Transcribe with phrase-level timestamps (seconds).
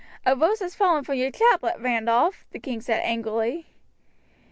[0.25, 3.67] "A rose has fallen from your chaplet, Randolph," the king said angrily.